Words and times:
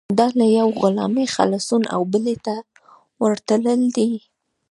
دا 0.19 0.27
له 0.39 0.45
یوې 0.57 0.73
غلامۍ 0.81 1.25
خلاصون 1.35 1.83
او 1.93 2.01
بلې 2.13 2.35
ته 2.45 2.55
ورتلل 3.21 3.81
دي. 3.97 4.11